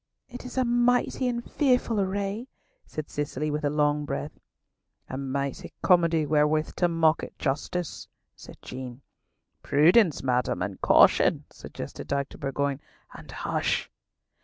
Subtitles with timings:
[0.27, 2.47] "It is a mighty and fearful array,"
[2.87, 4.39] said Cicely with a long breath.
[5.07, 9.01] "A mighty comedy wherewith to mock at justice," said Jean.
[9.61, 12.39] "Prudence, madam, and caution," suggested Dr.
[12.39, 12.81] Bourgoin.
[13.13, 13.91] "And hush!"